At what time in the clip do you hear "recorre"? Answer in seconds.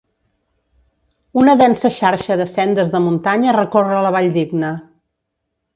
3.61-4.03